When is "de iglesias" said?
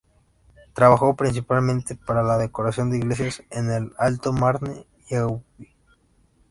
2.89-3.43